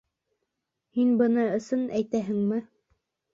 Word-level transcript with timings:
Һин 0.99 1.11
быны 1.19 1.43
ысын 1.59 1.85
әйтәһеңме? 2.01 2.59